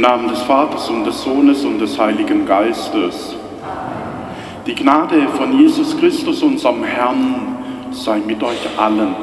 Namen 0.00 0.28
des 0.28 0.40
Vaters 0.42 0.88
und 0.88 1.04
des 1.04 1.22
Sohnes 1.22 1.62
und 1.64 1.78
des 1.78 1.98
Heiligen 1.98 2.46
Geistes. 2.46 3.36
Die 4.66 4.74
Gnade 4.74 5.28
von 5.36 5.58
Jesus 5.58 5.96
Christus, 5.98 6.42
unserem 6.42 6.82
Herrn, 6.84 7.56
sei 7.90 8.18
mit 8.26 8.42
euch 8.42 8.66
allen. 8.78 9.14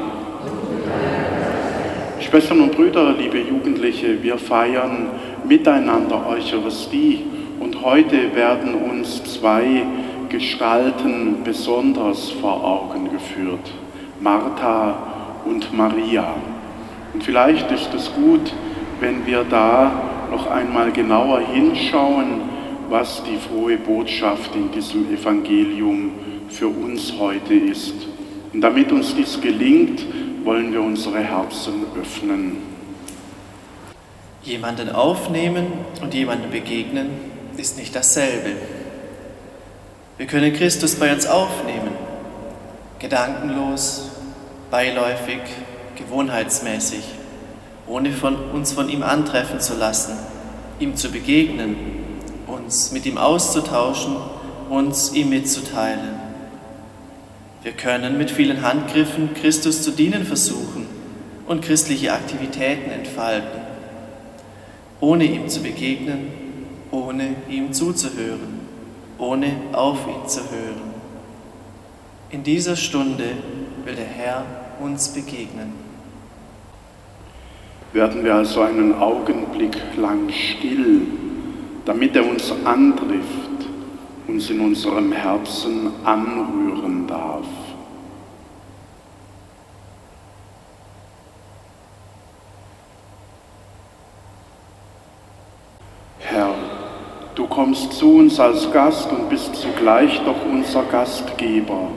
Schwestern 2.20 2.60
und 2.60 2.76
Brüder, 2.76 3.12
liebe 3.12 3.38
Jugendliche, 3.38 4.22
wir 4.22 4.38
feiern 4.38 5.08
miteinander 5.44 6.24
Eucharistie 6.28 7.24
und 7.58 7.82
heute 7.82 8.34
werden 8.36 8.74
uns 8.74 9.24
zwei 9.24 9.84
Gestalten 10.28 11.42
besonders 11.42 12.30
vor 12.30 12.62
Augen 12.62 13.10
geführt, 13.10 13.72
Martha 14.20 14.94
und 15.44 15.76
Maria. 15.76 16.34
Und 17.14 17.24
vielleicht 17.24 17.68
ist 17.72 17.92
es 17.94 18.12
gut, 18.14 18.52
wenn 19.00 19.26
wir 19.26 19.44
da 19.48 20.17
noch 20.30 20.46
einmal 20.46 20.92
genauer 20.92 21.40
hinschauen, 21.40 22.42
was 22.88 23.22
die 23.24 23.36
frohe 23.36 23.76
Botschaft 23.76 24.54
in 24.54 24.70
diesem 24.70 25.12
Evangelium 25.12 26.12
für 26.48 26.68
uns 26.68 27.12
heute 27.18 27.54
ist. 27.54 27.94
Und 28.52 28.60
damit 28.60 28.90
uns 28.92 29.14
dies 29.14 29.40
gelingt, 29.40 30.02
wollen 30.44 30.72
wir 30.72 30.80
unsere 30.80 31.20
Herzen 31.20 31.84
öffnen. 32.00 32.56
Jemanden 34.42 34.88
aufnehmen 34.88 35.66
und 36.00 36.14
jemanden 36.14 36.50
begegnen 36.50 37.10
ist 37.56 37.76
nicht 37.76 37.94
dasselbe. 37.94 38.52
Wir 40.16 40.26
können 40.26 40.52
Christus 40.52 40.94
bei 40.94 41.12
uns 41.12 41.26
aufnehmen, 41.26 41.90
gedankenlos, 42.98 44.10
beiläufig, 44.70 45.40
gewohnheitsmäßig 45.96 47.17
ohne 47.88 48.12
von 48.12 48.36
uns 48.50 48.72
von 48.72 48.88
ihm 48.88 49.02
antreffen 49.02 49.60
zu 49.60 49.74
lassen, 49.74 50.16
ihm 50.78 50.96
zu 50.96 51.10
begegnen, 51.10 51.76
uns 52.46 52.92
mit 52.92 53.06
ihm 53.06 53.18
auszutauschen, 53.18 54.16
uns 54.68 55.12
ihm 55.12 55.30
mitzuteilen. 55.30 56.20
Wir 57.62 57.72
können 57.72 58.18
mit 58.18 58.30
vielen 58.30 58.62
Handgriffen 58.62 59.34
Christus 59.34 59.82
zu 59.82 59.90
dienen 59.90 60.24
versuchen 60.24 60.86
und 61.46 61.62
christliche 61.62 62.12
Aktivitäten 62.12 62.90
entfalten, 62.90 63.60
ohne 65.00 65.24
ihm 65.24 65.48
zu 65.48 65.60
begegnen, 65.60 66.28
ohne 66.90 67.34
ihm 67.48 67.72
zuzuhören, 67.72 68.60
ohne 69.18 69.52
auf 69.72 70.06
ihn 70.06 70.28
zu 70.28 70.40
hören. 70.40 70.88
In 72.30 72.44
dieser 72.44 72.76
Stunde 72.76 73.24
will 73.84 73.96
der 73.96 74.04
Herr 74.04 74.44
uns 74.80 75.08
begegnen 75.08 75.87
werden 77.98 78.22
wir 78.22 78.32
also 78.32 78.60
einen 78.60 78.96
Augenblick 78.96 79.76
lang 79.96 80.30
still, 80.30 81.02
damit 81.84 82.14
er 82.14 82.30
uns 82.30 82.54
antrifft, 82.64 83.66
uns 84.28 84.48
in 84.50 84.60
unserem 84.60 85.10
Herzen 85.10 85.90
anrühren 86.04 87.08
darf. 87.08 87.44
Herr, 96.20 96.54
du 97.34 97.46
kommst 97.48 97.94
zu 97.94 98.18
uns 98.18 98.38
als 98.38 98.70
Gast 98.70 99.10
und 99.10 99.28
bist 99.28 99.56
zugleich 99.56 100.20
doch 100.24 100.46
unser 100.48 100.84
Gastgeber. 100.84 101.88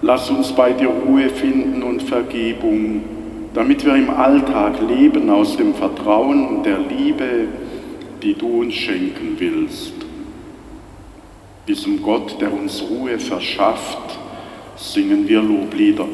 Lass 0.00 0.28
uns 0.28 0.50
bei 0.50 0.72
dir 0.72 0.88
Ruhe 0.88 1.28
finden 1.28 1.84
und 1.84 2.02
Vergebung 2.02 3.21
damit 3.54 3.84
wir 3.84 3.94
im 3.94 4.10
Alltag 4.10 4.80
leben 4.80 5.28
aus 5.30 5.56
dem 5.56 5.74
Vertrauen 5.74 6.46
und 6.46 6.62
der 6.64 6.78
Liebe, 6.78 7.48
die 8.22 8.34
du 8.34 8.60
uns 8.60 8.74
schenken 8.74 9.36
willst. 9.38 9.92
Diesem 11.68 12.02
Gott, 12.02 12.40
der 12.40 12.52
uns 12.52 12.82
Ruhe 12.82 13.18
verschafft, 13.18 14.18
singen 14.76 15.28
wir 15.28 15.42
Loblieder. 15.42 16.06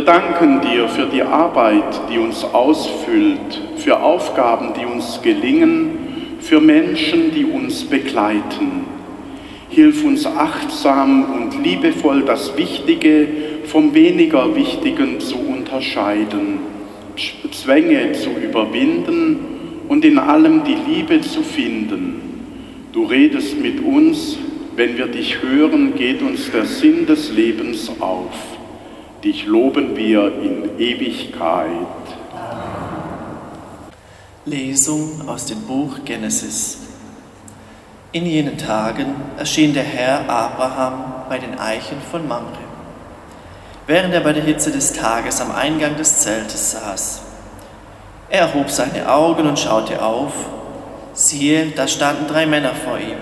Danken 0.00 0.60
dir 0.60 0.88
für 0.88 1.06
die 1.06 1.22
Arbeit, 1.22 2.00
die 2.10 2.18
uns 2.18 2.42
ausfüllt, 2.42 3.62
für 3.76 4.02
Aufgaben, 4.02 4.72
die 4.78 4.84
uns 4.84 5.20
gelingen, 5.22 6.38
für 6.40 6.60
Menschen, 6.60 7.32
die 7.32 7.44
uns 7.44 7.84
begleiten. 7.84 8.84
Hilf 9.68 10.04
uns 10.04 10.26
achtsam 10.26 11.24
und 11.34 11.64
liebevoll 11.64 12.22
das 12.22 12.56
Wichtige 12.56 13.28
vom 13.64 13.94
weniger 13.94 14.54
Wichtigen 14.54 15.20
zu 15.20 15.36
unterscheiden, 15.38 16.60
Zwänge 17.50 18.12
zu 18.12 18.30
überwinden 18.30 19.38
und 19.88 20.04
in 20.04 20.18
allem 20.18 20.62
die 20.64 20.76
Liebe 20.90 21.20
zu 21.20 21.42
finden. 21.42 22.20
Du 22.92 23.04
redest 23.04 23.60
mit 23.60 23.80
uns, 23.80 24.38
wenn 24.74 24.96
wir 24.98 25.06
dich 25.06 25.42
hören, 25.42 25.94
geht 25.96 26.22
uns 26.22 26.50
der 26.50 26.64
Sinn 26.64 27.06
des 27.06 27.32
Lebens 27.32 27.90
auf. 28.00 28.55
Dich 29.26 29.44
loben 29.44 29.96
wir 29.96 30.32
in 30.40 30.78
Ewigkeit. 30.78 31.68
Lesung 34.44 35.28
aus 35.28 35.46
dem 35.46 35.62
Buch 35.62 35.98
Genesis. 36.04 36.78
In 38.12 38.24
jenen 38.24 38.56
Tagen 38.56 39.16
erschien 39.36 39.74
der 39.74 39.82
Herr 39.82 40.30
Abraham 40.30 41.24
bei 41.28 41.40
den 41.40 41.58
Eichen 41.58 42.00
von 42.08 42.28
Mamre, 42.28 42.60
während 43.88 44.14
er 44.14 44.20
bei 44.20 44.32
der 44.32 44.44
Hitze 44.44 44.70
des 44.70 44.92
Tages 44.92 45.40
am 45.40 45.50
Eingang 45.50 45.96
des 45.96 46.20
Zeltes 46.20 46.70
saß. 46.70 47.22
Er 48.28 48.42
erhob 48.42 48.70
seine 48.70 49.10
Augen 49.10 49.48
und 49.48 49.58
schaute 49.58 50.04
auf. 50.04 50.34
Siehe, 51.14 51.72
da 51.74 51.88
standen 51.88 52.28
drei 52.28 52.46
Männer 52.46 52.76
vor 52.76 53.00
ihm. 53.00 53.18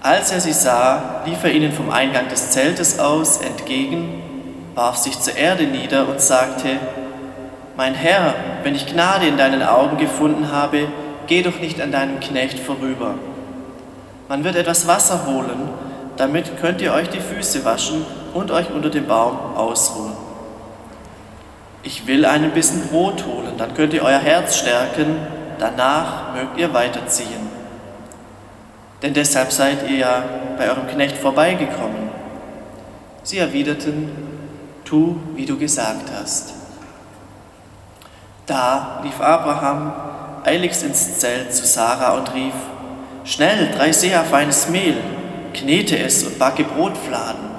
Als 0.00 0.32
er 0.32 0.40
sie 0.40 0.52
sah, 0.52 1.22
lief 1.24 1.44
er 1.44 1.52
ihnen 1.52 1.70
vom 1.70 1.88
Eingang 1.88 2.26
des 2.28 2.50
Zeltes 2.50 2.98
aus 2.98 3.36
entgegen 3.36 4.31
warf 4.74 4.96
sich 4.96 5.18
zur 5.20 5.36
Erde 5.36 5.64
nieder 5.64 6.08
und 6.08 6.20
sagte, 6.20 6.78
Mein 7.76 7.94
Herr, 7.94 8.34
wenn 8.62 8.74
ich 8.74 8.86
Gnade 8.86 9.26
in 9.26 9.36
deinen 9.36 9.62
Augen 9.62 9.96
gefunden 9.96 10.50
habe, 10.50 10.88
geh 11.26 11.42
doch 11.42 11.58
nicht 11.58 11.80
an 11.80 11.92
deinem 11.92 12.20
Knecht 12.20 12.58
vorüber. 12.58 13.14
Man 14.28 14.44
wird 14.44 14.56
etwas 14.56 14.86
Wasser 14.86 15.26
holen, 15.26 15.68
damit 16.16 16.60
könnt 16.60 16.80
ihr 16.80 16.92
euch 16.92 17.08
die 17.08 17.20
Füße 17.20 17.64
waschen 17.64 18.04
und 18.34 18.50
euch 18.50 18.70
unter 18.70 18.90
dem 18.90 19.06
Baum 19.06 19.36
ausruhen. 19.56 20.12
Ich 21.82 22.06
will 22.06 22.24
einen 22.24 22.52
Bissen 22.52 22.88
Brot 22.88 23.24
holen, 23.26 23.54
dann 23.58 23.74
könnt 23.74 23.92
ihr 23.92 24.02
euer 24.02 24.18
Herz 24.18 24.56
stärken, 24.56 25.16
danach 25.58 26.34
mögt 26.34 26.58
ihr 26.58 26.72
weiterziehen. 26.72 27.50
denn 29.02 29.14
deshalb 29.14 29.50
seid 29.50 29.90
ihr 29.90 29.96
ja 29.96 30.24
bei 30.56 30.70
eurem 30.70 30.86
Knecht 30.86 31.16
vorbeigekommen. 31.16 32.10
Sie 33.24 33.38
erwiderten, 33.38 34.31
tu, 34.92 35.16
wie 35.34 35.46
du 35.46 35.56
gesagt 35.56 36.10
hast. 36.14 36.52
Da 38.44 39.00
lief 39.02 39.18
Abraham 39.22 39.90
eiligst 40.44 40.82
ins 40.82 41.18
Zelt 41.18 41.54
zu 41.54 41.64
Sarah 41.64 42.12
und 42.12 42.34
rief, 42.34 42.52
Schnell, 43.24 43.70
drei 43.74 43.92
Seher 43.92 44.22
feines 44.24 44.68
Mehl, 44.68 44.98
knete 45.54 45.96
es 45.98 46.24
und 46.24 46.38
backe 46.38 46.64
Brotfladen. 46.64 47.52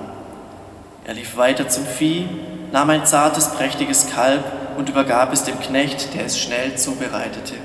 Er 1.06 1.16
lief 1.16 1.36
weiter 1.36 1.68
zum 1.70 1.86
Vieh, 1.86 2.28
nahm 2.72 2.92
ein 2.92 3.06
zartes, 3.08 3.48
prächtiges 3.48 4.12
Kalb 4.14 4.44
und 4.78 4.90
übergab 4.90 5.34
es 5.34 5.44
dem 5.44 5.60
Knecht, 5.60 6.14
der 6.14 6.26
es 6.26 6.38
schnell 6.38 6.76
zubereitete. 6.76 7.56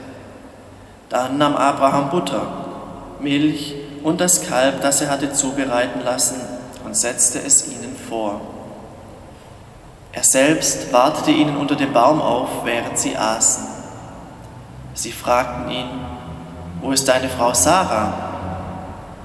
Dann 1.11 1.37
nahm 1.37 1.57
Abraham 1.57 2.09
Butter, 2.09 2.47
Milch 3.21 3.75
und 4.03 4.21
das 4.21 4.47
Kalb, 4.47 4.81
das 4.81 5.03
er 5.03 5.11
hatte 5.11 5.33
zubereiten 5.33 6.01
lassen, 6.05 6.41
und 6.85 6.97
setzte 6.97 7.41
es 7.41 7.67
ihnen 7.67 7.97
vor. 8.09 8.58
Er 10.19 10.25
selbst 10.25 10.93
wartete 10.93 11.31
ihnen 11.31 11.57
unter 11.57 11.77
dem 11.77 11.93
Baum 11.93 12.21
auf, 12.21 12.65
während 12.65 12.99
sie 12.99 13.17
aßen. 13.17 13.65
Sie 14.93 15.13
fragten 15.13 15.71
ihn, 15.71 15.89
wo 16.81 16.91
ist 16.91 17.07
deine 17.07 17.29
Frau 17.29 17.55
Sarah? 17.55 18.13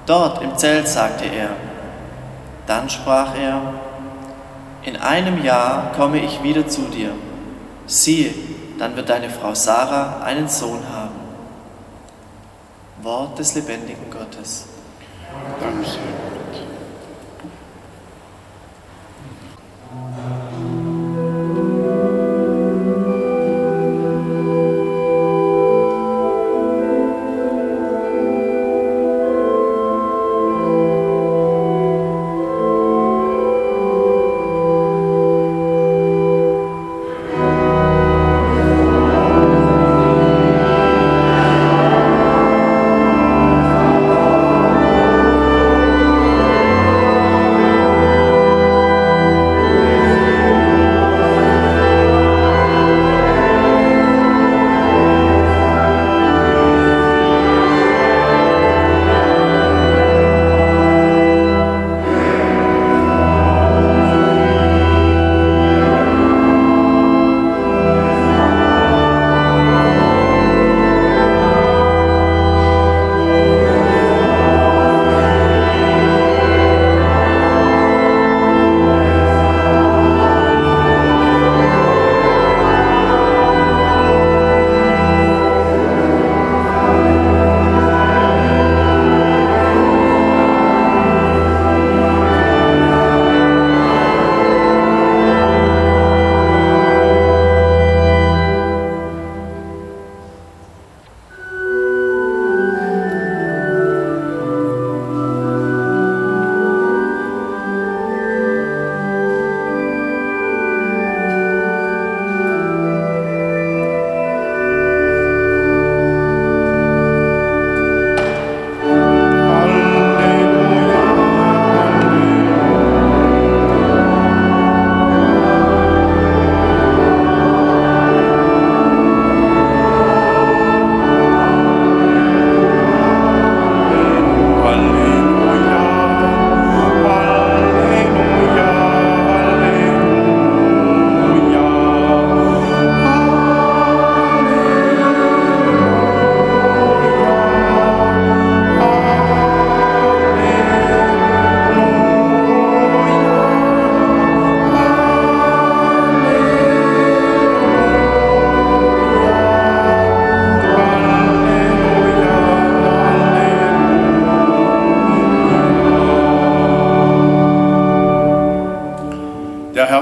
Dort 0.06 0.40
im 0.40 0.56
Zelt, 0.56 0.86
sagte 0.86 1.24
er. 1.24 1.48
Dann 2.68 2.88
sprach 2.88 3.34
er, 3.34 3.60
in 4.84 4.96
einem 4.96 5.42
Jahr 5.42 5.90
komme 5.96 6.20
ich 6.20 6.44
wieder 6.44 6.68
zu 6.68 6.82
dir. 6.82 7.10
Siehe, 7.86 8.32
dann 8.78 8.94
wird 8.94 9.08
deine 9.08 9.30
Frau 9.30 9.52
Sarah 9.52 10.22
einen 10.22 10.46
Sohn 10.46 10.84
haben. 10.94 11.18
Wort 13.02 13.36
des 13.40 13.56
lebendigen 13.56 14.08
Gottes. 14.10 14.66
Danke. 15.58 16.23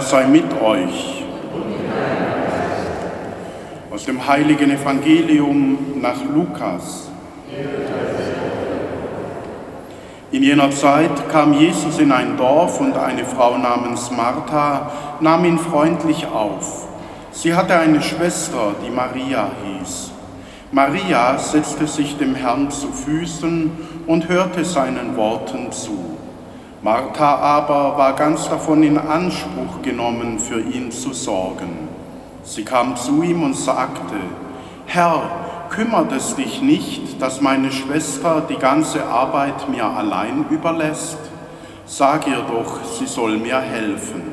Sei 0.03 0.27
mit 0.27 0.61
euch. 0.61 1.25
Aus 3.91 4.05
dem 4.05 4.27
heiligen 4.27 4.71
Evangelium 4.71 6.01
nach 6.01 6.17
Lukas. 6.35 7.09
In 10.31 10.43
jener 10.43 10.71
Zeit 10.71 11.29
kam 11.31 11.53
Jesus 11.53 11.99
in 11.99 12.11
ein 12.11 12.37
Dorf 12.37 12.81
und 12.81 12.97
eine 12.97 13.25
Frau 13.25 13.59
namens 13.59 14.11
Martha 14.11 14.91
nahm 15.21 15.45
ihn 15.45 15.59
freundlich 15.59 16.27
auf. 16.27 16.89
Sie 17.33 17.55
hatte 17.55 17.79
eine 17.79 18.01
Schwester, 18.01 18.75
die 18.85 18.91
Maria 18.91 19.51
hieß. 19.63 20.11
Maria 20.71 21.37
setzte 21.39 21.87
sich 21.87 22.17
dem 22.17 22.35
Herrn 22.35 22.71
zu 22.71 22.89
Füßen 22.89 23.71
und 24.07 24.29
hörte 24.29 24.65
seinen 24.65 25.17
Worten 25.17 25.71
zu. 25.71 26.17
Martha 26.83 27.37
aber 27.37 27.97
war 27.97 28.13
ganz 28.15 28.49
davon 28.49 28.83
in 28.83 28.99
Anspruch 28.99 29.83
genommen, 29.83 30.41
für 30.41 30.61
ihn 30.61 30.91
zu 30.91 31.13
sorgen. 31.13 31.89
Sie 32.43 32.65
kam 32.65 32.97
zu 32.97 33.23
ihm 33.23 33.45
und 33.45 33.55
sagte, 33.55 34.17
Herr, 34.87 35.23
kümmert 35.71 36.11
es 36.11 36.35
dich 36.35 36.61
nicht, 36.61 37.23
dass 37.23 37.41
meine 37.41 37.71
Schwester 37.71 38.43
die 38.49 38.57
ganze 38.57 39.07
Arbeit 39.07 39.69
mir 39.69 39.85
allein 39.87 40.45
überlässt? 40.51 41.19
Sag 41.87 42.27
ihr 42.27 42.43
doch, 42.51 42.81
sie 42.99 43.07
soll 43.07 43.39
mir 43.39 43.61
helfen. 43.61 44.33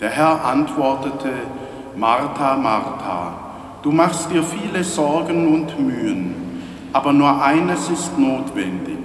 Der 0.00 0.10
Herr 0.10 0.44
antwortete, 0.44 1.32
Martha, 1.96 2.56
Martha, 2.56 3.32
du 3.82 3.90
machst 3.90 4.30
dir 4.30 4.44
viele 4.44 4.84
Sorgen 4.84 5.52
und 5.52 5.80
Mühen, 5.80 6.62
aber 6.92 7.12
nur 7.12 7.42
eines 7.42 7.90
ist 7.90 8.16
notwendig. 8.16 8.97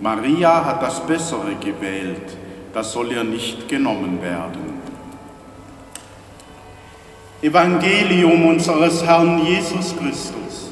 Maria 0.00 0.64
hat 0.64 0.82
das 0.82 1.00
Bessere 1.06 1.54
gewählt, 1.56 2.36
das 2.72 2.92
soll 2.92 3.12
ihr 3.12 3.24
nicht 3.24 3.68
genommen 3.68 4.20
werden. 4.20 4.74
Evangelium 7.40 8.46
unseres 8.46 9.04
Herrn 9.04 9.44
Jesus 9.44 9.94
Christus. 9.96 10.63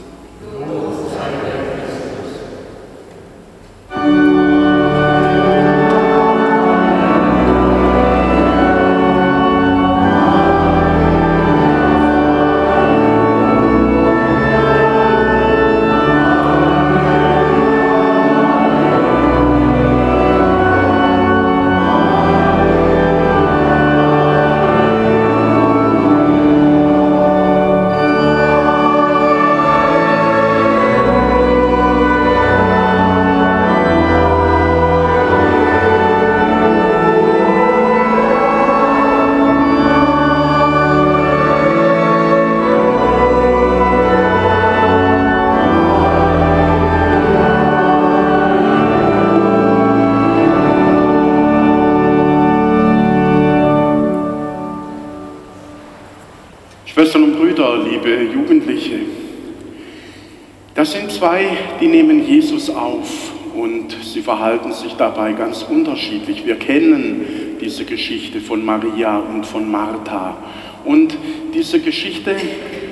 Jesus 62.63 62.75
auf 62.75 63.33
und 63.55 63.97
sie 64.03 64.23
verhalten 64.23 64.73
sich 64.73 64.95
dabei 64.95 65.33
ganz 65.33 65.63
unterschiedlich. 65.63 66.47
Wir 66.47 66.57
kennen 66.57 67.25
diese 67.61 67.85
Geschichte 67.85 68.41
von 68.41 68.65
Maria 68.65 69.19
und 69.19 69.45
von 69.45 69.71
Martha. 69.71 70.37
Und 70.85 71.17
diese 71.55 71.81
Geschichte 71.81 72.37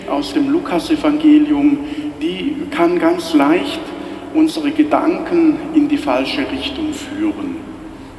aus 0.09 0.33
dem 0.35 0.51
Lukasevangelium, 0.51 1.79
die 2.21 2.57
kann 2.71 2.99
ganz 2.99 3.33
leicht 3.35 3.81
unsere 4.35 4.71
Gedanken 4.71 5.57
in 5.75 5.89
die 5.89 5.99
falsche 5.99 6.51
Richtung 6.51 6.93
führen. 6.93 7.57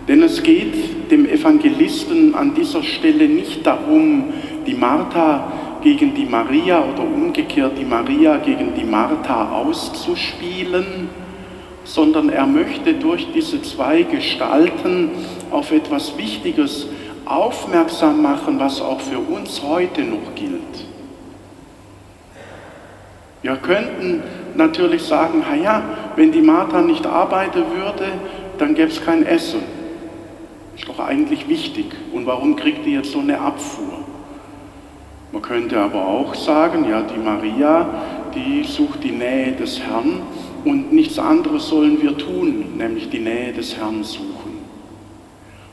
Denn 0.07 0.23
es 0.23 0.41
geht 0.41 1.11
dem 1.11 1.25
Evangelisten 1.25 2.33
an 2.33 2.53
dieser 2.55 2.83
Stelle 2.83 3.27
nicht 3.27 3.65
darum, 3.65 4.25
die 4.65 4.73
Martha 4.73 5.51
gegen 5.81 6.13
die 6.13 6.25
Maria 6.25 6.83
oder 6.83 7.03
umgekehrt 7.03 7.77
die 7.77 7.85
Maria 7.85 8.37
gegen 8.37 8.73
die 8.75 8.83
Martha 8.83 9.51
auszuspielen, 9.51 11.00
sondern 11.93 12.29
er 12.29 12.45
möchte 12.45 12.93
durch 12.93 13.27
diese 13.33 13.61
zwei 13.61 14.03
Gestalten 14.03 15.09
auf 15.51 15.73
etwas 15.73 16.17
Wichtiges 16.17 16.87
aufmerksam 17.25 18.21
machen, 18.21 18.59
was 18.59 18.81
auch 18.81 19.01
für 19.01 19.19
uns 19.19 19.61
heute 19.61 20.01
noch 20.03 20.33
gilt. 20.35 20.61
Wir 23.41 23.57
könnten 23.57 24.23
natürlich 24.55 25.03
sagen, 25.03 25.43
ja, 25.61 25.83
wenn 26.15 26.31
die 26.31 26.41
Martha 26.41 26.81
nicht 26.81 27.05
arbeiten 27.05 27.63
würde, 27.75 28.05
dann 28.57 28.73
gäbe 28.73 28.89
es 28.89 29.03
kein 29.03 29.25
Essen. 29.25 29.61
Ist 30.77 30.87
doch 30.87 30.99
eigentlich 30.99 31.49
wichtig. 31.49 31.87
Und 32.13 32.25
warum 32.25 32.55
kriegt 32.55 32.85
die 32.85 32.93
jetzt 32.93 33.11
so 33.11 33.19
eine 33.19 33.39
Abfuhr? 33.39 34.05
Man 35.33 35.41
könnte 35.41 35.77
aber 35.77 36.07
auch 36.07 36.35
sagen, 36.35 36.85
ja, 36.89 37.01
die 37.01 37.19
Maria, 37.19 37.85
die 38.33 38.63
sucht 38.63 39.03
die 39.03 39.11
Nähe 39.11 39.51
des 39.53 39.79
Herrn 39.81 40.21
und 40.65 40.93
nichts 40.93 41.17
anderes 41.17 41.67
sollen 41.67 42.01
wir 42.01 42.17
tun, 42.17 42.77
nämlich 42.77 43.09
die 43.09 43.19
Nähe 43.19 43.53
des 43.53 43.77
Herrn 43.77 44.03
suchen. 44.03 44.61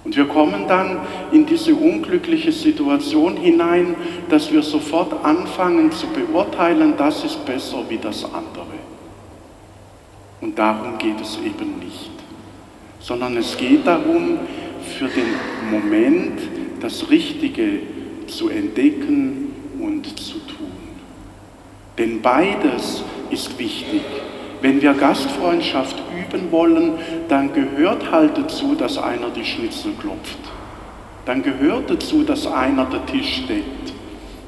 Und 0.04 0.16
wir 0.16 0.26
kommen 0.26 0.66
dann 0.66 1.00
in 1.32 1.44
diese 1.44 1.74
unglückliche 1.74 2.50
Situation 2.50 3.36
hinein, 3.36 3.94
dass 4.30 4.50
wir 4.50 4.62
sofort 4.62 5.12
anfangen 5.24 5.92
zu 5.92 6.06
beurteilen, 6.06 6.94
das 6.96 7.24
ist 7.24 7.44
besser 7.44 7.84
wie 7.88 7.98
das 7.98 8.24
andere. 8.24 8.78
Und 10.40 10.58
darum 10.58 10.96
geht 10.96 11.20
es 11.20 11.36
eben 11.44 11.78
nicht, 11.80 12.10
sondern 13.00 13.36
es 13.36 13.56
geht 13.56 13.86
darum, 13.86 14.38
für 14.98 15.08
den 15.08 15.34
Moment 15.70 16.40
das 16.80 17.10
Richtige 17.10 17.80
zu 18.28 18.48
entdecken 18.48 19.52
und 19.80 20.06
zu 20.18 20.38
tun. 20.38 20.72
Denn 21.98 22.22
beides 22.22 23.02
ist 23.30 23.58
wichtig. 23.58 24.02
Wenn 24.60 24.82
wir 24.82 24.94
Gastfreundschaft 24.94 25.96
üben 26.18 26.50
wollen, 26.50 26.94
dann 27.28 27.52
gehört 27.52 28.10
halt 28.10 28.36
dazu, 28.36 28.74
dass 28.74 28.98
einer 28.98 29.30
die 29.30 29.44
Schnitzel 29.44 29.92
klopft. 30.00 30.38
Dann 31.24 31.42
gehört 31.42 31.90
dazu, 31.90 32.22
dass 32.24 32.46
einer 32.46 32.86
den 32.86 33.06
Tisch 33.06 33.46
deckt. 33.46 33.92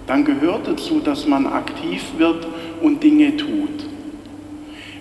Dann 0.06 0.24
gehört 0.24 0.66
dazu, 0.66 0.98
dass 0.98 1.26
man 1.26 1.46
aktiv 1.46 2.02
wird 2.18 2.46
und 2.80 3.02
Dinge 3.02 3.36
tut. 3.36 3.86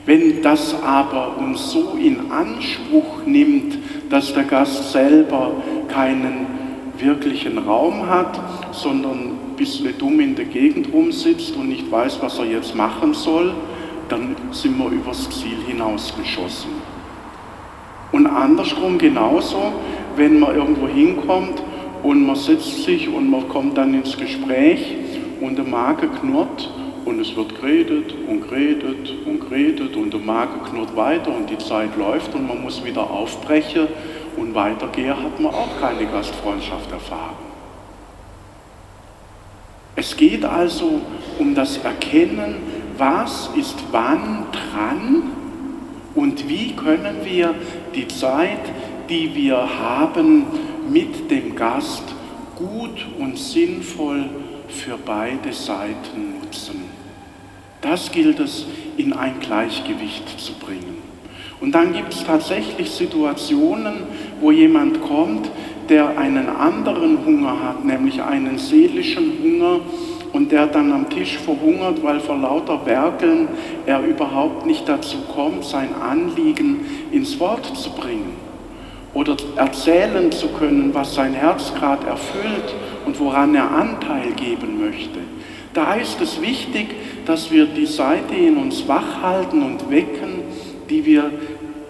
Wenn 0.05 0.41
das 0.41 0.75
aber 0.83 1.37
uns 1.37 1.71
so 1.71 1.97
in 1.99 2.31
Anspruch 2.31 3.25
nimmt, 3.25 3.77
dass 4.09 4.33
der 4.33 4.43
Gast 4.43 4.91
selber 4.91 5.51
keinen 5.87 6.47
wirklichen 6.97 7.57
Raum 7.57 8.07
hat, 8.07 8.39
sondern 8.71 9.19
ein 9.19 9.55
bisschen 9.55 9.97
dumm 9.97 10.19
in 10.19 10.35
der 10.35 10.45
Gegend 10.45 10.93
rumsitzt 10.93 11.55
und 11.55 11.69
nicht 11.69 11.91
weiß, 11.91 12.19
was 12.21 12.39
er 12.39 12.45
jetzt 12.45 12.75
machen 12.75 13.13
soll, 13.13 13.53
dann 14.09 14.35
sind 14.51 14.77
wir 14.77 14.89
übers 14.89 15.29
Ziel 15.29 15.57
hinausgeschossen. 15.67 16.71
Und 18.11 18.25
andersrum 18.25 18.97
genauso, 18.97 19.73
wenn 20.15 20.39
man 20.39 20.55
irgendwo 20.55 20.87
hinkommt 20.87 21.61
und 22.03 22.25
man 22.25 22.35
sitzt 22.35 22.83
sich 22.83 23.07
und 23.07 23.29
man 23.29 23.47
kommt 23.47 23.77
dann 23.77 23.93
ins 23.93 24.17
Gespräch 24.17 24.95
und 25.41 25.57
der 25.57 25.65
Magen 25.65 26.09
knurrt 26.19 26.71
und 27.05 27.19
es 27.19 27.35
wird 27.35 27.59
geredet 27.61 28.13
und 28.27 28.49
geredet 28.49 29.13
und 29.25 29.41
geredet 29.41 29.95
und 29.95 30.11
der 30.11 30.19
Magen 30.19 30.63
knurrt 30.69 30.95
weiter 30.95 31.35
und 31.35 31.49
die 31.49 31.57
Zeit 31.57 31.95
läuft 31.97 32.33
und 32.33 32.47
man 32.47 32.61
muss 32.61 32.83
wieder 32.83 33.09
aufbrechen 33.09 33.87
und 34.37 34.55
weitergehe, 34.55 35.15
hat 35.15 35.39
man 35.39 35.53
auch 35.53 35.79
keine 35.79 36.05
Gastfreundschaft 36.05 36.91
erfahren. 36.91 37.49
Es 39.95 40.15
geht 40.15 40.45
also 40.45 41.01
um 41.39 41.53
das 41.53 41.77
Erkennen, 41.77 42.55
was 42.99 43.49
ist 43.55 43.75
wann 43.91 44.45
dran 44.51 45.23
und 46.15 46.47
wie 46.49 46.73
können 46.73 47.17
wir 47.23 47.55
die 47.95 48.07
Zeit, 48.07 48.71
die 49.09 49.33
wir 49.33 49.57
haben, 49.79 50.45
mit 50.89 51.31
dem 51.31 51.55
Gast 51.55 52.03
gut 52.55 53.07
und 53.17 53.37
sinnvoll 53.37 54.29
für 54.67 54.97
beide 55.03 55.53
Seiten 55.53 56.39
nutzen. 56.39 56.83
Das 57.81 58.11
gilt 58.11 58.39
es 58.39 58.65
in 58.97 59.13
ein 59.13 59.39
Gleichgewicht 59.39 60.39
zu 60.39 60.53
bringen. 60.53 60.97
Und 61.61 61.73
dann 61.73 61.93
gibt 61.93 62.13
es 62.13 62.23
tatsächlich 62.25 62.89
Situationen, 62.91 64.03
wo 64.41 64.51
jemand 64.51 65.01
kommt, 65.01 65.49
der 65.89 66.17
einen 66.17 66.47
anderen 66.47 67.25
Hunger 67.25 67.61
hat, 67.63 67.85
nämlich 67.85 68.21
einen 68.21 68.57
seelischen 68.57 69.33
Hunger 69.41 69.79
und 70.33 70.51
der 70.51 70.67
dann 70.67 70.91
am 70.91 71.09
Tisch 71.09 71.37
verhungert, 71.37 72.03
weil 72.03 72.19
vor 72.19 72.37
lauter 72.37 72.85
Werkeln 72.85 73.47
er 73.85 74.01
überhaupt 74.01 74.65
nicht 74.65 74.87
dazu 74.87 75.17
kommt, 75.33 75.65
sein 75.65 75.89
Anliegen 75.95 76.81
ins 77.11 77.39
Wort 77.39 77.65
zu 77.77 77.91
bringen 77.91 78.33
oder 79.13 79.35
erzählen 79.55 80.31
zu 80.31 80.49
können, 80.49 80.93
was 80.93 81.15
sein 81.15 81.33
Herz 81.33 81.73
gerade 81.73 82.05
erfüllt 82.07 82.75
und 83.05 83.19
woran 83.19 83.55
er 83.55 83.71
Anteil 83.71 84.31
geben 84.33 84.79
möchte. 84.79 85.19
Da 85.73 85.95
ist 85.95 86.19
es 86.21 86.41
wichtig, 86.41 86.87
dass 87.25 87.51
wir 87.51 87.65
die 87.65 87.85
Seite 87.85 88.35
in 88.35 88.57
uns 88.57 88.87
wach 88.87 89.21
halten 89.21 89.63
und 89.63 89.89
wecken, 89.89 90.41
die 90.89 91.05
wir 91.05 91.31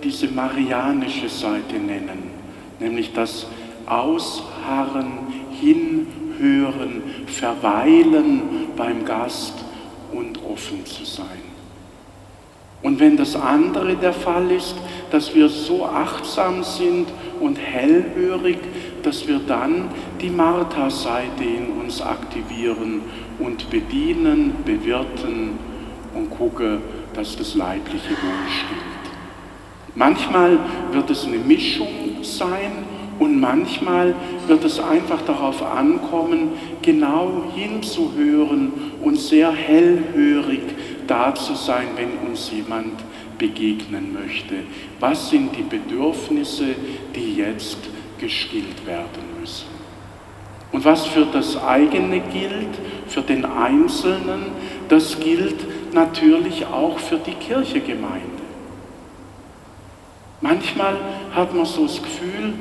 diese 0.04 0.28
marianische 0.28 1.30
Seite 1.30 1.76
nennen, 1.76 2.32
nämlich 2.80 3.14
das 3.14 3.48
Ausharren, 3.86 5.12
Hinhören, 6.40 7.04
Verweilen 7.28 8.42
beim 8.76 9.06
Gast 9.06 9.54
und 10.12 10.40
offen 10.44 10.86
zu 10.86 11.06
sein. 11.06 11.26
Und 12.82 13.00
wenn 13.00 13.18
das 13.18 13.36
andere 13.36 13.96
der 13.96 14.14
Fall 14.14 14.50
ist, 14.52 14.76
dass 15.12 15.36
wir 15.36 15.50
so 15.50 15.86
achtsam 15.86 16.64
sind 16.64 17.08
und 17.42 17.58
hellhörig, 17.58 18.58
dass 19.04 19.28
wir 19.28 19.40
dann 19.40 19.90
die 20.22 20.30
Martha-Seite 20.30 21.44
in 21.44 21.82
uns 21.82 22.02
aktivieren 22.02 23.02
und 23.38 23.70
bedienen, 23.70 24.54
bewirten 24.64 25.60
und 26.14 26.30
gucken, 26.30 26.80
dass 27.14 27.36
das 27.36 27.56
Leibliche 27.56 28.12
wohl 28.12 28.50
stimmt. 28.50 29.16
Manchmal 29.96 30.58
wird 30.94 31.10
es 31.10 31.26
eine 31.26 31.38
Mischung 31.38 31.88
sein 32.22 32.99
und 33.20 33.40
manchmal 33.40 34.16
wird 34.48 34.64
es 34.64 34.80
einfach 34.80 35.22
darauf 35.22 35.62
ankommen, 35.62 36.54
genau 36.82 37.44
hinzuhören 37.54 38.72
und 39.02 39.18
sehr 39.18 39.52
hellhörig 39.52 40.62
da 41.06 41.36
zu 41.36 41.54
sein, 41.56 41.88
wenn 41.96 42.30
uns 42.30 42.52
jemand 42.52 42.94
begegnen 43.38 44.14
möchte. 44.14 44.56
Was 45.00 45.30
sind 45.30 45.56
die 45.56 45.64
Bedürfnisse, 45.64 46.76
die 47.16 47.36
jetzt 47.36 47.78
gestillt 48.20 48.86
werden 48.86 49.24
müssen? 49.40 49.68
Und 50.72 50.86
was 50.86 51.08
für 51.08 51.26
das 51.26 51.62
eigene 51.62 52.20
gilt, 52.20 52.78
für 53.08 53.22
den 53.22 53.44
Einzelnen, 53.44 54.52
das 54.88 55.20
gilt 55.20 55.66
natürlich 55.94 56.66
auch 56.68 57.00
für 57.00 57.18
die 57.18 57.34
Kirchegemeinde. 57.34 58.40
Manchmal 60.42 60.96
hat 61.36 61.54
man 61.54 61.66
so 61.66 61.84
das 61.84 62.02
Gefühl, 62.02 62.54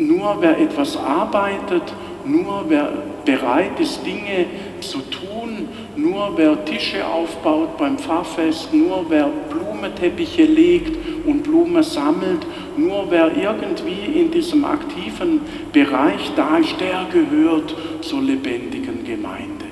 nur 0.00 0.36
wer 0.40 0.58
etwas 0.58 0.96
arbeitet, 0.96 1.82
nur 2.24 2.64
wer 2.68 2.92
bereit 3.24 3.78
ist, 3.78 4.04
Dinge 4.04 4.46
zu 4.80 4.98
tun, 5.10 5.68
nur 5.96 6.32
wer 6.36 6.64
Tische 6.64 7.06
aufbaut 7.06 7.76
beim 7.76 7.98
Pfarrfest, 7.98 8.72
nur 8.72 9.04
wer 9.08 9.28
Blumenteppiche 9.50 10.44
legt 10.44 10.96
und 11.26 11.42
Blumen 11.42 11.82
sammelt, 11.82 12.46
nur 12.76 13.06
wer 13.10 13.30
irgendwie 13.36 14.20
in 14.20 14.30
diesem 14.30 14.64
aktiven 14.64 15.40
Bereich 15.72 16.32
da 16.36 16.58
ist, 16.58 16.80
der 16.80 17.06
gehört 17.12 17.74
zur 18.00 18.22
lebendigen 18.22 19.04
Gemeinde. 19.04 19.66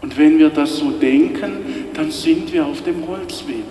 Und 0.00 0.16
wenn 0.16 0.38
wir 0.38 0.50
das 0.50 0.76
so 0.76 0.90
denken, 0.90 1.52
dann 1.94 2.10
sind 2.10 2.52
wir 2.52 2.64
auf 2.64 2.82
dem 2.82 3.06
Holzweg. 3.08 3.64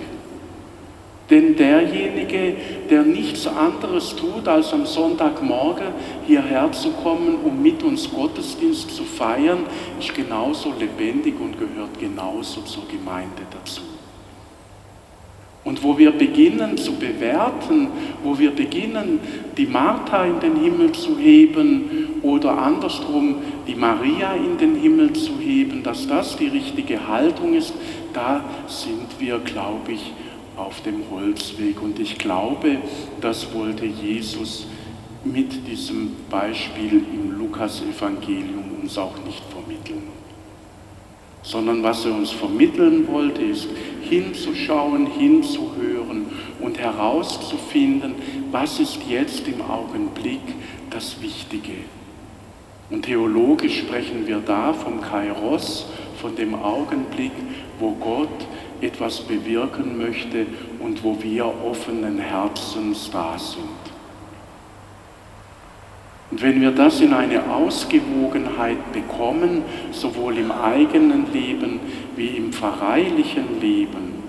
Denn 1.29 1.57
derjenige, 1.57 2.55
der 2.89 3.03
nichts 3.03 3.47
anderes 3.47 4.15
tut, 4.15 4.47
als 4.47 4.71
am 4.71 4.85
Sonntagmorgen 4.85 5.87
hierher 6.25 6.71
zu 6.71 6.91
kommen, 6.91 7.39
um 7.43 7.61
mit 7.61 7.83
uns 7.83 8.09
Gottesdienst 8.09 8.91
zu 8.91 9.03
feiern, 9.03 9.59
ist 9.99 10.15
genauso 10.15 10.73
lebendig 10.79 11.35
und 11.39 11.59
gehört 11.59 11.99
genauso 11.99 12.61
zur 12.61 12.87
Gemeinde 12.87 13.41
dazu. 13.51 13.81
Und 15.65 15.83
wo 15.83 15.97
wir 15.97 16.11
beginnen 16.11 16.77
zu 16.77 16.93
bewerten, 16.93 17.89
wo 18.23 18.39
wir 18.39 18.51
beginnen, 18.51 19.19
die 19.57 19.65
Martha 19.65 20.23
in 20.23 20.39
den 20.39 20.55
Himmel 20.55 20.93
zu 20.93 21.17
heben 21.17 22.21
oder 22.21 22.57
andersrum 22.57 23.35
die 23.67 23.75
Maria 23.75 24.33
in 24.33 24.57
den 24.57 24.75
Himmel 24.75 25.11
zu 25.11 25.33
heben, 25.41 25.83
dass 25.83 26.07
das 26.07 26.37
die 26.37 26.47
richtige 26.47 27.05
Haltung 27.09 27.53
ist, 27.53 27.73
da 28.13 28.45
sind 28.67 29.19
wir, 29.19 29.39
glaube 29.39 29.91
ich, 29.91 30.13
auf 30.57 30.81
dem 30.81 31.03
Holzweg. 31.11 31.81
Und 31.81 31.99
ich 31.99 32.17
glaube, 32.17 32.77
das 33.21 33.53
wollte 33.53 33.85
Jesus 33.85 34.67
mit 35.23 35.67
diesem 35.67 36.15
Beispiel 36.29 37.03
im 37.13 37.37
Lukasevangelium 37.37 38.81
uns 38.81 38.97
auch 38.97 39.17
nicht 39.25 39.43
vermitteln. 39.51 40.03
Sondern 41.43 41.83
was 41.83 42.05
er 42.05 42.13
uns 42.13 42.31
vermitteln 42.31 43.07
wollte, 43.07 43.41
ist 43.41 43.69
hinzuschauen, 44.01 45.07
hinzuhören 45.07 46.25
und 46.59 46.77
herauszufinden, 46.77 48.15
was 48.51 48.79
ist 48.79 48.99
jetzt 49.07 49.47
im 49.47 49.61
Augenblick 49.61 50.41
das 50.89 51.21
Wichtige. 51.21 51.73
Und 52.89 53.03
theologisch 53.03 53.79
sprechen 53.79 54.27
wir 54.27 54.39
da 54.39 54.73
vom 54.73 55.01
Kairos, 55.01 55.87
von 56.21 56.35
dem 56.35 56.55
Augenblick, 56.55 57.33
wo 57.79 57.91
Gott 57.91 58.47
etwas 58.81 59.21
bewirken 59.21 59.97
möchte 59.97 60.45
und 60.79 61.03
wo 61.03 61.17
wir 61.21 61.45
offenen 61.45 62.19
Herzens 62.19 63.09
da 63.11 63.37
sind. 63.37 63.97
Und 66.29 66.41
wenn 66.41 66.59
wir 66.59 66.71
das 66.71 66.99
in 66.99 67.13
eine 67.13 67.49
Ausgewogenheit 67.49 68.91
bekommen, 68.91 69.63
sowohl 69.91 70.37
im 70.37 70.51
eigenen 70.51 71.31
Leben 71.31 71.79
wie 72.15 72.27
im 72.27 72.51
pfarreilichen 72.51 73.61
Leben, 73.61 74.23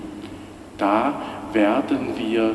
da 0.76 1.20
werden 1.52 2.14
wir 2.16 2.52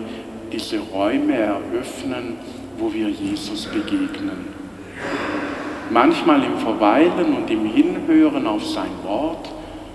diese 0.52 0.80
Räume 0.80 1.36
eröffnen, 1.36 2.38
wo 2.78 2.94
wir 2.94 3.10
Jesus 3.10 3.66
begegnen. 3.66 4.54
Manchmal 5.90 6.44
im 6.44 6.58
Verweilen 6.60 7.36
und 7.36 7.50
im 7.50 7.66
Hinhören 7.66 8.48
auf 8.48 8.66
sein 8.66 8.92
Wort, 9.04 9.50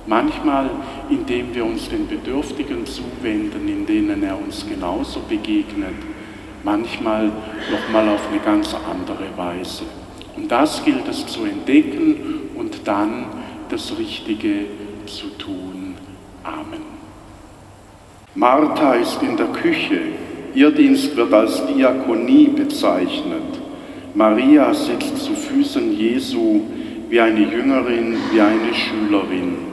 Manchmal, 0.09 0.71
indem 1.11 1.55
wir 1.55 1.67
uns 1.67 1.91
den 1.91 2.09
Bedürftigen 2.09 2.87
zuwenden, 2.87 3.69
in 3.69 3.85
denen 3.85 4.23
er 4.23 4.41
uns 4.41 4.67
genauso 4.67 5.21
begegnet. 5.29 5.93
Manchmal 6.65 7.31
nochmal 7.71 8.09
auf 8.09 8.23
eine 8.31 8.41
ganz 8.41 8.75
andere 8.75 9.37
Weise. 9.37 9.85
Und 10.35 10.51
das 10.51 10.83
gilt 10.83 11.07
es 11.09 11.27
zu 11.27 11.45
entdecken 11.45 12.41
und 12.55 12.89
dann 12.89 13.27
das 13.69 13.99
Richtige 13.99 14.65
zu 15.05 15.27
tun. 15.37 15.95
Amen. 16.43 16.81
Martha 18.35 18.95
ist 18.95 19.23
in 19.23 19.37
der 19.37 19.49
Küche. 19.49 20.01
Ihr 20.55 20.71
Dienst 20.71 21.15
wird 21.17 21.35
als 21.35 21.67
Diakonie 21.67 22.49
bezeichnet. 22.49 23.61
Maria 24.15 24.73
sitzt 24.73 25.19
zu 25.19 25.35
Füßen 25.35 25.93
Jesu 25.93 26.63
wie 27.11 27.21
eine 27.21 27.41
Jüngerin, 27.41 28.17
wie 28.33 28.41
eine 28.41 28.73
Schülerin. 28.73 29.68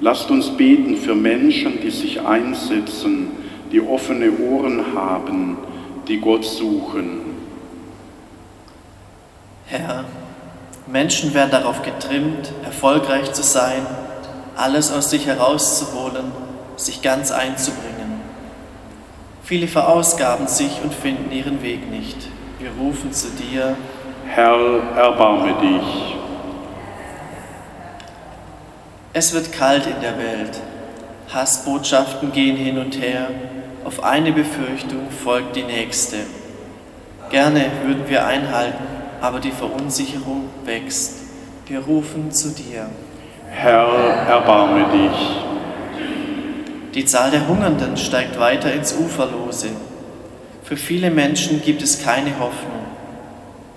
Lasst 0.00 0.30
uns 0.30 0.50
beten 0.50 0.96
für 0.96 1.14
Menschen, 1.14 1.80
die 1.80 1.90
sich 1.90 2.20
einsetzen, 2.20 3.28
die 3.72 3.80
offene 3.80 4.30
Ohren 4.32 4.94
haben, 4.94 5.56
die 6.08 6.20
Gott 6.20 6.44
suchen. 6.44 7.20
Herr, 9.66 10.04
Menschen 10.86 11.32
werden 11.32 11.50
darauf 11.50 11.82
getrimmt, 11.82 12.52
erfolgreich 12.64 13.32
zu 13.32 13.42
sein, 13.42 13.86
alles 14.56 14.92
aus 14.92 15.10
sich 15.10 15.26
herauszuholen, 15.26 16.26
sich 16.76 17.02
ganz 17.02 17.32
einzubringen. 17.32 18.20
Viele 19.42 19.66
verausgaben 19.66 20.46
sich 20.46 20.80
und 20.82 20.94
finden 20.94 21.32
ihren 21.32 21.62
Weg 21.62 21.90
nicht. 21.90 22.16
Wir 22.58 22.70
rufen 22.78 23.12
zu 23.12 23.28
dir. 23.30 23.76
Herr, 24.26 24.56
erbarme 24.96 25.54
dich. 25.60 26.13
Es 29.16 29.32
wird 29.32 29.52
kalt 29.52 29.86
in 29.86 30.00
der 30.00 30.18
Welt. 30.18 30.60
Hassbotschaften 31.32 32.32
gehen 32.32 32.56
hin 32.56 32.78
und 32.78 33.00
her. 33.00 33.28
Auf 33.84 34.02
eine 34.02 34.32
Befürchtung 34.32 35.08
folgt 35.22 35.54
die 35.54 35.62
nächste. 35.62 36.16
Gerne 37.30 37.66
würden 37.84 38.08
wir 38.08 38.26
einhalten, 38.26 38.82
aber 39.20 39.38
die 39.38 39.52
Verunsicherung 39.52 40.48
wächst. 40.64 41.20
Wir 41.68 41.78
rufen 41.78 42.32
zu 42.32 42.48
dir. 42.50 42.86
Herr, 43.50 43.86
erbarme 44.28 44.84
dich. 44.92 45.36
Die 46.94 47.04
Zahl 47.04 47.30
der 47.30 47.46
Hungernden 47.46 47.96
steigt 47.96 48.40
weiter 48.40 48.72
ins 48.72 48.96
Uferlose. 48.96 49.68
Für 50.64 50.76
viele 50.76 51.12
Menschen 51.12 51.62
gibt 51.62 51.82
es 51.82 52.02
keine 52.02 52.40
Hoffnung. 52.40 52.84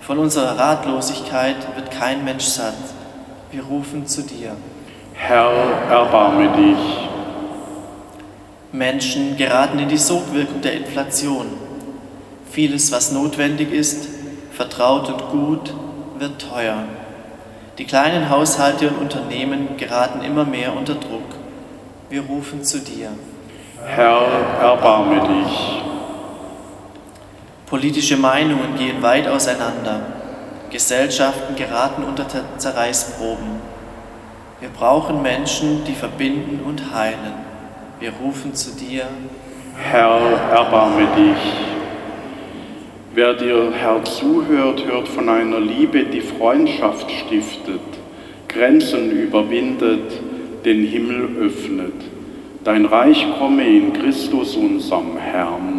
Von 0.00 0.18
unserer 0.18 0.58
Ratlosigkeit 0.58 1.76
wird 1.76 1.92
kein 1.92 2.24
Mensch 2.24 2.44
satt. 2.44 2.74
Wir 3.52 3.62
rufen 3.62 4.04
zu 4.08 4.22
dir. 4.22 4.56
Herr, 5.18 5.50
erbarme 5.90 6.48
dich. 6.56 7.08
Menschen 8.72 9.36
geraten 9.36 9.78
in 9.78 9.88
die 9.88 9.98
Sogwirkung 9.98 10.62
der 10.62 10.74
Inflation. 10.74 11.46
Vieles, 12.50 12.92
was 12.92 13.12
notwendig 13.12 13.72
ist, 13.72 14.08
vertraut 14.52 15.08
und 15.08 15.28
gut, 15.30 15.74
wird 16.18 16.40
teuer. 16.40 16.84
Die 17.78 17.84
kleinen 17.84 18.30
Haushalte 18.30 18.88
und 18.88 18.98
Unternehmen 18.98 19.76
geraten 19.76 20.22
immer 20.22 20.44
mehr 20.44 20.74
unter 20.74 20.94
Druck. 20.94 21.28
Wir 22.08 22.22
rufen 22.22 22.64
zu 22.64 22.78
dir. 22.78 23.10
Herr, 23.84 24.22
erbarme 24.62 25.20
dich. 25.20 25.82
Politische 27.66 28.16
Meinungen 28.16 28.76
gehen 28.78 29.02
weit 29.02 29.28
auseinander. 29.28 30.00
Gesellschaften 30.70 31.54
geraten 31.54 32.04
unter 32.04 32.26
Zerreißproben. 32.56 33.57
Wir 34.60 34.70
brauchen 34.70 35.22
Menschen, 35.22 35.84
die 35.86 35.92
verbinden 35.92 36.58
und 36.66 36.92
heilen. 36.92 37.34
Wir 38.00 38.10
rufen 38.20 38.54
zu 38.54 38.72
dir. 38.72 39.04
Herr, 39.76 40.18
erbarme 40.52 41.06
dich. 41.16 41.52
Wer 43.14 43.34
dir, 43.34 43.72
Herr, 43.72 44.02
zuhört, 44.02 44.84
hört 44.84 45.06
von 45.06 45.28
einer 45.28 45.60
Liebe, 45.60 46.06
die 46.06 46.20
Freundschaft 46.20 47.08
stiftet, 47.08 47.80
Grenzen 48.48 49.12
überwindet, 49.12 50.20
den 50.64 50.84
Himmel 50.84 51.28
öffnet. 51.40 51.94
Dein 52.64 52.84
Reich 52.84 53.26
komme 53.38 53.64
in 53.64 53.92
Christus, 53.92 54.56
unserem 54.56 55.16
Herrn. 55.18 55.77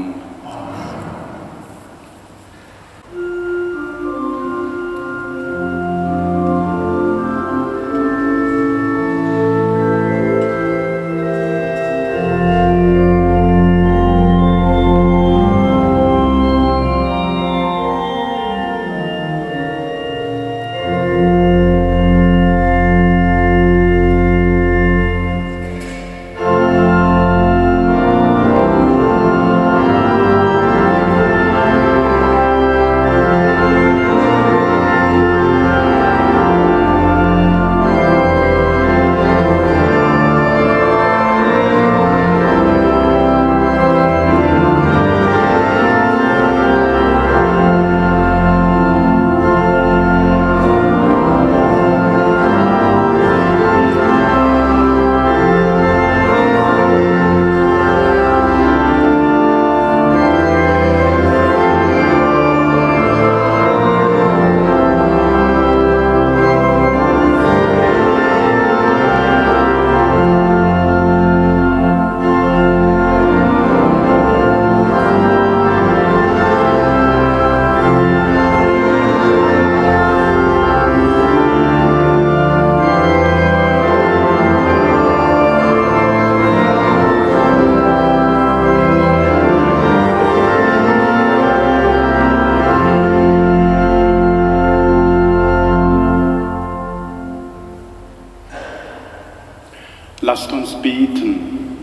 Lasst 100.39 100.54
uns 100.54 100.73
beten. 100.75 101.75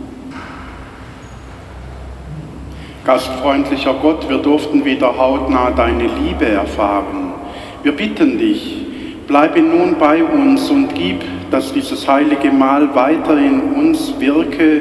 Gastfreundlicher 3.04 3.94
Gott, 4.00 4.30
wir 4.30 4.38
durften 4.38 4.82
wieder 4.82 5.14
hautnah 5.14 5.72
deine 5.72 6.04
Liebe 6.04 6.46
erfahren. 6.46 7.34
Wir 7.82 7.92
bitten 7.92 8.38
dich, 8.38 8.86
bleibe 9.26 9.60
nun 9.60 9.96
bei 9.98 10.24
uns 10.24 10.70
und 10.70 10.94
gib, 10.94 11.22
dass 11.50 11.74
dieses 11.74 12.08
heilige 12.08 12.50
Mahl 12.50 12.94
weiter 12.94 13.36
in 13.36 13.60
uns 13.74 14.18
wirke 14.18 14.80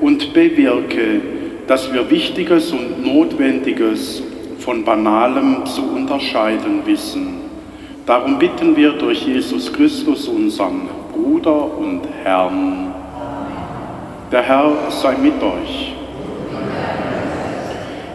und 0.00 0.32
bewirke, 0.32 1.20
dass 1.66 1.92
wir 1.92 2.10
Wichtiges 2.10 2.72
und 2.72 3.04
Notwendiges 3.04 4.22
von 4.60 4.82
Banalem 4.82 5.66
zu 5.66 5.82
unterscheiden 5.82 6.86
wissen. 6.86 7.34
Darum 8.06 8.38
bitten 8.38 8.74
wir 8.74 8.92
durch 8.92 9.26
Jesus 9.26 9.70
Christus, 9.70 10.26
unseren 10.26 10.88
Bruder 11.12 11.76
und 11.76 12.00
Herrn. 12.24 12.89
Der 14.32 14.42
Herr 14.42 14.72
sei 14.90 15.16
mit 15.20 15.42
euch. 15.42 15.92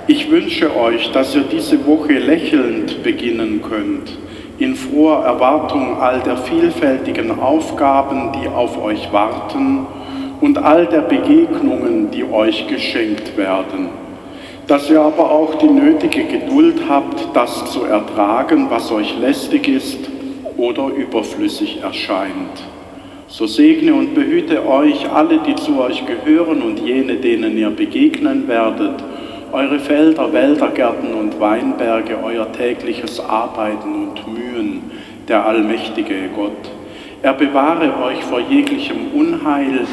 Ich 0.07 0.31
wünsche 0.31 0.73
euch, 0.73 1.11
dass 1.11 1.35
ihr 1.35 1.43
diese 1.43 1.85
Woche 1.85 2.13
lächelnd 2.13 3.03
beginnen 3.03 3.61
könnt, 3.61 4.17
in 4.57 4.75
froher 4.75 5.25
Erwartung 5.25 5.99
all 5.99 6.21
der 6.21 6.37
vielfältigen 6.37 7.37
Aufgaben, 7.37 8.31
die 8.31 8.47
auf 8.47 8.81
euch 8.81 9.11
warten 9.11 9.87
und 10.39 10.57
all 10.57 10.85
der 10.85 11.01
Begegnungen, 11.01 12.11
die 12.11 12.23
euch 12.23 12.65
geschenkt 12.67 13.35
werden. 13.35 13.89
Dass 14.67 14.89
ihr 14.89 15.01
aber 15.01 15.29
auch 15.29 15.55
die 15.55 15.67
nötige 15.67 16.23
Geduld 16.23 16.83
habt, 16.87 17.35
das 17.35 17.73
zu 17.73 17.83
ertragen, 17.83 18.67
was 18.69 18.89
euch 18.89 19.19
lästig 19.19 19.67
ist 19.67 19.99
oder 20.55 20.87
überflüssig 20.87 21.81
erscheint. 21.81 22.74
So 23.27 23.47
segne 23.47 23.93
und 23.93 24.13
behüte 24.13 24.67
euch 24.67 25.09
alle, 25.11 25.39
die 25.39 25.55
zu 25.55 25.79
euch 25.81 26.03
gehören 26.05 26.61
und 26.61 26.79
jene, 26.79 27.15
denen 27.15 27.57
ihr 27.57 27.71
begegnen 27.71 28.47
werdet, 28.47 29.03
eure 29.51 29.79
Felder, 29.79 30.31
Wälder, 30.31 30.67
Gärten 30.69 31.13
und 31.13 31.39
Weinberge, 31.39 32.17
euer 32.23 32.51
tägliches 32.51 33.19
Arbeiten 33.19 33.93
und 33.93 34.27
Mühen, 34.27 34.91
der 35.27 35.45
allmächtige 35.45 36.29
Gott. 36.35 36.69
Er 37.23 37.33
bewahre 37.33 37.91
euch 38.03 38.23
vor 38.23 38.41
jeglichem 38.41 39.07
Unheil 39.15 39.87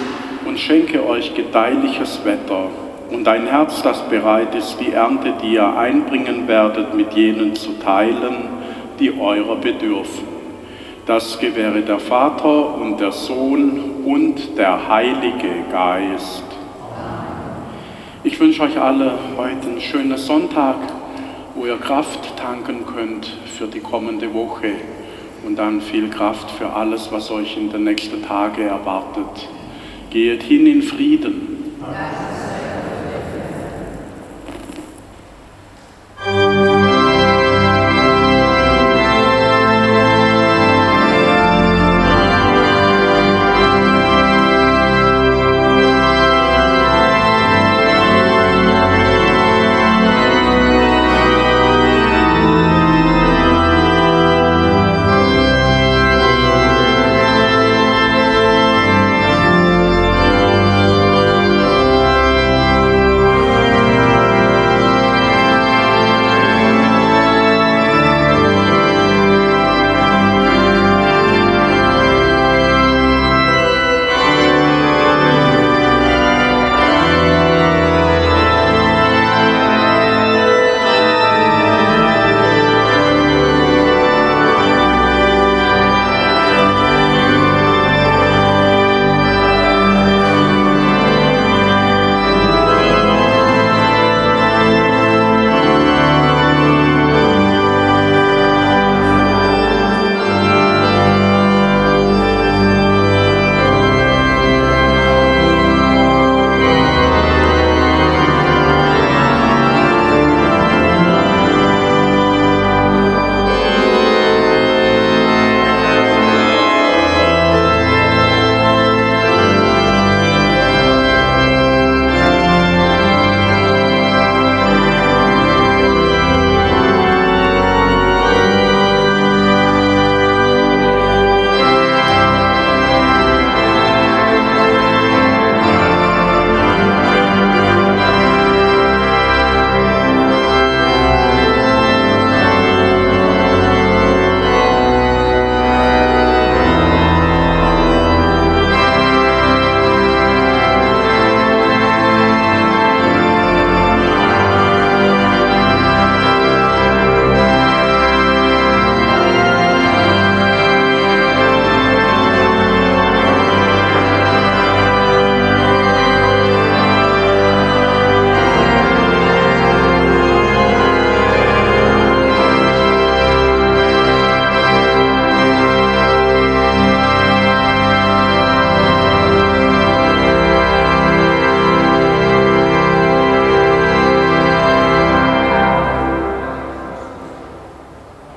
und 0.46 0.58
schenke 0.58 1.06
euch 1.06 1.34
gedeihliches 1.34 2.20
Wetter 2.24 2.68
und 3.10 3.28
ein 3.28 3.46
Herz, 3.46 3.82
das 3.82 4.00
bereit 4.08 4.54
ist, 4.54 4.78
die 4.80 4.92
Ernte, 4.92 5.34
die 5.42 5.54
ihr 5.54 5.76
einbringen 5.76 6.48
werdet, 6.48 6.94
mit 6.94 7.12
jenen 7.12 7.54
zu 7.54 7.72
teilen, 7.78 8.48
die 8.98 9.12
eurer 9.18 9.56
bedürfen. 9.56 10.31
Das 11.04 11.40
gewähre 11.40 11.82
der 11.82 11.98
Vater 11.98 12.76
und 12.76 13.00
der 13.00 13.10
Sohn 13.10 14.04
und 14.04 14.56
der 14.56 14.88
Heilige 14.88 15.64
Geist. 15.70 16.44
Ich 18.22 18.38
wünsche 18.38 18.62
euch 18.62 18.80
alle 18.80 19.18
heute 19.36 19.66
einen 19.66 19.80
schönen 19.80 20.16
Sonntag, 20.16 20.76
wo 21.56 21.66
ihr 21.66 21.78
Kraft 21.78 22.36
tanken 22.36 22.86
könnt 22.86 23.26
für 23.58 23.66
die 23.66 23.80
kommende 23.80 24.32
Woche 24.32 24.74
und 25.44 25.58
dann 25.58 25.80
viel 25.80 26.08
Kraft 26.08 26.48
für 26.52 26.72
alles, 26.72 27.10
was 27.10 27.32
euch 27.32 27.56
in 27.56 27.72
den 27.72 27.82
nächsten 27.82 28.22
Tagen 28.22 28.62
erwartet. 28.62 29.48
Geht 30.10 30.44
hin 30.44 30.68
in 30.68 30.82
Frieden. 30.82 31.74
Ja. 31.80 32.41